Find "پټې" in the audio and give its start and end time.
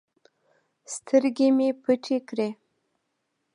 1.81-2.17